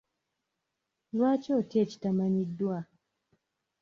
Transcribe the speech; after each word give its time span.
Lwaki 1.15 1.49
otya 1.59 1.79
ekitamanyiddwa? 1.85 2.77